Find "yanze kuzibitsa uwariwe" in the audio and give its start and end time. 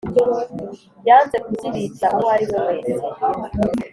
1.07-2.57